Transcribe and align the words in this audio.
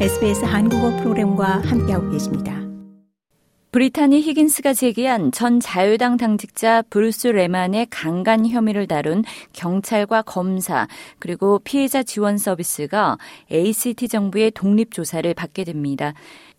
SBS 0.00 0.44
한국어 0.44 0.90
프로그램과 0.96 1.62
함께하고 1.62 2.10
계십니다. 2.10 2.60
브리타니 3.70 4.20
히긴스가 4.22 4.74
제기한 4.74 5.30
전 5.30 5.60
자유당 5.60 6.16
당직자 6.16 6.82
브루스 6.90 7.28
레만의 7.28 7.86
강간 7.90 8.46
혐의를 8.46 8.88
다룬 8.88 9.22
경찰과 9.52 10.22
검사 10.22 10.88
그리고 11.20 11.60
피해자 11.60 12.02
지원 12.02 12.38
서비스가 12.38 13.18
ACT 13.52 14.08
정부의 14.08 14.50
독립 14.50 14.92
조사를 14.92 15.32
받게 15.34 15.62
됩니다. 15.64 16.12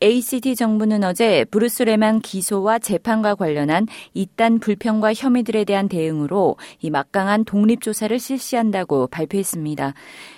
ACT 0.00 0.54
정부는 0.54 1.02
어제 1.02 1.44
브루스 1.46 1.82
레만 1.82 2.20
기소와 2.20 2.78
재판과 2.78 3.34
관련한 3.34 3.88
잇단 4.14 4.60
불평과 4.60 5.12
혐의들에 5.12 5.64
대한 5.64 5.88
대응으로 5.88 6.56
이 6.80 6.90
막강한 6.90 7.44
독립조사를 7.44 8.16
실시한다고 8.18 9.08
발표했습니다. 9.08 9.94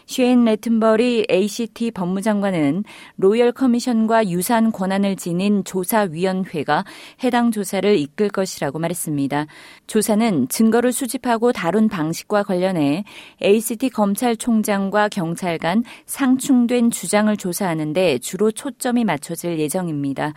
쉐인 0.07 0.47
레튼버리 0.47 1.27
ACT 1.31 1.91
법무장관은 1.91 2.85
Royal 3.17 3.53
Commission과 3.53 4.29
유사한 4.29 4.73
권한을 4.73 5.17
지닌 5.17 5.63
조사위원회가 5.65 6.85
해당 7.23 7.51
조사를 7.51 7.99
이끌 7.99 8.31
것이라고 8.31 8.79
말했습니다. 8.79 9.47
조사는 9.87 10.49
증거를 10.49 10.93
수집하고 10.93 11.53
다룬 11.53 11.89
방식과 11.89 12.45
관련해 12.45 13.05
ACT 13.43 13.91
검찰총장과 13.91 15.11
경찰 15.11 15.59
간 15.59 15.85
상충된 16.07 16.91
주장을 16.91 17.37
조사하는데 17.37 18.19
주로 18.19 18.51
초점이 18.51 19.05
맞춰져 19.05 19.50
있을 19.51 19.59
예정입니다. 19.59 20.33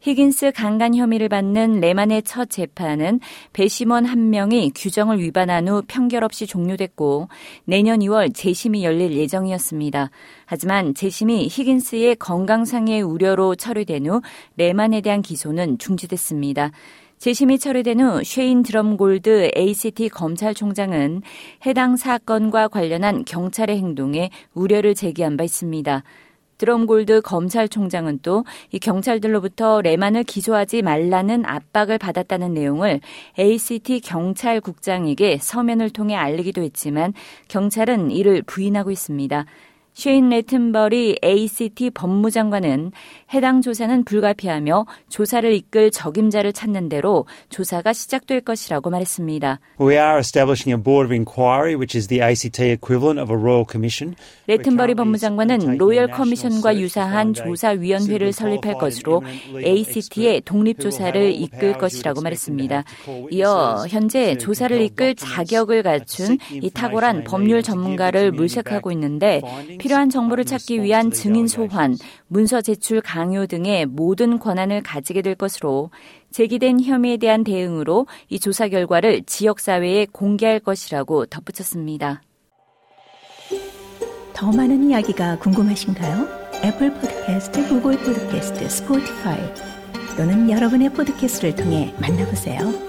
히긴스 0.00 0.52
강간 0.52 0.94
혐의를 0.94 1.28
받는 1.28 1.80
레만의 1.80 2.22
첫 2.22 2.48
재판은 2.48 3.18
배심원 3.52 4.04
한 4.04 4.30
명이 4.30 4.70
규정을 4.74 5.18
위반한 5.18 5.66
후 5.66 5.82
평결 5.88 6.22
없이 6.22 6.46
종료됐고 6.46 7.28
내년 7.64 7.98
2월 7.98 8.32
재심이 8.32 8.84
열릴 8.84 9.12
예정이었습니다. 9.16 10.10
하지만 10.46 10.94
재심이 10.94 11.48
히긴스의 11.50 12.16
건강상의 12.16 13.02
우려로 13.02 13.56
처리된 13.56 14.06
후 14.06 14.20
레만에 14.56 15.00
대한 15.00 15.20
기소는 15.20 15.78
중지됐습니다. 15.78 16.70
재심이 17.18 17.58
처리된 17.58 18.00
후 18.00 18.22
쉐인 18.22 18.62
드럼골드 18.62 19.50
ACT 19.56 20.10
검찰총장은 20.10 21.22
해당 21.66 21.96
사건과 21.96 22.68
관련한 22.68 23.24
경찰의 23.24 23.76
행동에 23.78 24.30
우려를 24.54 24.94
제기한 24.94 25.36
바 25.36 25.42
있습니다. 25.42 26.04
드럼골드 26.58 27.22
검찰총장은 27.22 28.20
또 28.22 28.44
이 28.72 28.78
경찰들로부터 28.78 29.80
레만을 29.82 30.24
기소하지 30.24 30.82
말라는 30.82 31.44
압박을 31.46 31.98
받았다는 31.98 32.54
내용을 32.54 33.00
ACT 33.38 34.00
경찰국장에게 34.00 35.38
서면을 35.40 35.90
통해 35.90 36.14
알리기도 36.14 36.62
했지만 36.62 37.14
경찰은 37.48 38.10
이를 38.10 38.42
부인하고 38.42 38.90
있습니다. 38.90 39.46
쉐인 39.98 40.28
레튼버리 40.28 41.18
ACT 41.24 41.90
법무장관은 41.90 42.92
해당 43.34 43.60
조사는 43.60 44.04
불가피하며 44.04 44.86
조사를 45.08 45.52
이끌 45.52 45.90
적임자를 45.90 46.52
찾는 46.52 46.88
대로 46.88 47.26
조사가 47.48 47.92
시작될 47.92 48.42
것이라고 48.42 48.90
말했습니다. 48.90 49.58
We 49.80 49.96
are 49.96 50.20
establishing 50.20 50.70
a 50.70 50.80
board 50.80 51.08
of 51.08 51.12
inquiry 51.12 51.74
which 51.74 51.98
is 51.98 52.06
the 52.06 52.22
ACT 52.22 52.62
equivalent 52.62 53.20
of 53.20 53.32
a 53.32 53.36
royal 53.36 53.64
commission. 53.68 54.14
레튼버리 54.46 54.94
법무장관은 54.94 55.78
Royal 55.78 56.12
Commission과 56.12 56.76
유사한 56.76 57.34
조사 57.34 57.70
위원회를 57.70 58.32
설립할 58.32 58.78
것으로 58.78 59.24
ACT의 59.56 60.42
독립 60.42 60.78
조사를 60.78 61.32
이끌 61.32 61.72
것이라고 61.76 62.20
말했습니다. 62.20 62.84
이어 63.32 63.84
현재 63.88 64.36
조사를 64.36 64.80
이끌 64.80 65.16
자격을 65.16 65.82
갖춘 65.82 66.38
이 66.52 66.70
탁월한 66.70 67.24
법률 67.24 67.64
전문가를 67.64 68.30
물색하고 68.30 68.92
있는데 68.92 69.42
필요한 69.88 70.10
정보를 70.10 70.44
찾기 70.44 70.82
위한 70.82 71.10
증인 71.10 71.48
소환, 71.48 71.96
문서 72.26 72.60
제출 72.60 73.00
강요 73.00 73.46
등의 73.46 73.86
모든 73.86 74.38
권한을 74.38 74.82
가지게 74.82 75.22
될 75.22 75.34
것으로 75.34 75.90
제기된 76.30 76.82
혐의에 76.82 77.16
대한 77.16 77.42
대응으로 77.42 78.06
이 78.28 78.38
조사 78.38 78.68
결과를 78.68 79.22
지역사회에 79.24 80.08
공개할 80.12 80.60
것이라고 80.60 81.24
덧붙였습니다. 81.24 82.20
더 84.34 84.52
많은 84.52 84.90
이야기가 84.90 85.38
궁금하신가요? 85.38 86.28
애플 86.64 86.92
포드캐스트, 86.92 87.68
구글 87.68 87.96
포드캐스트, 87.96 88.68
스포티파이 88.68 89.38
또는 90.18 90.50
여러분의 90.50 90.90
포드캐스트를 90.92 91.56
통해 91.56 91.94
만나보세요. 91.98 92.87